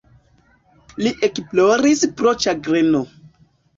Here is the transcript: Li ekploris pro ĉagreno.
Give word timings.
Li 1.03 1.11
ekploris 1.27 2.01
pro 2.23 2.33
ĉagreno. 2.47 3.03